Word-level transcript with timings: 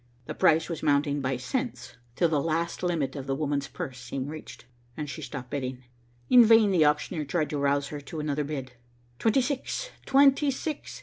The 0.25 0.33
price 0.33 0.67
was 0.67 0.81
mounting 0.81 1.21
by 1.21 1.37
cents, 1.37 1.95
till 2.15 2.27
the 2.27 2.41
last 2.41 2.81
limit 2.81 3.15
of 3.15 3.27
the 3.27 3.35
woman's 3.35 3.67
purse 3.67 3.99
seemed 3.99 4.29
reached, 4.31 4.65
and 4.97 5.07
she 5.07 5.21
stopped 5.21 5.51
bidding. 5.51 5.83
In 6.27 6.43
vain 6.43 6.71
the 6.71 6.83
auctioneer 6.87 7.25
tried 7.25 7.51
to 7.51 7.59
rouse 7.59 7.89
her 7.89 8.01
to 8.01 8.19
another 8.19 8.43
bid. 8.43 8.71
"Twenty 9.19 9.41
six, 9.41 9.91
twenty 10.07 10.49
six. 10.49 10.99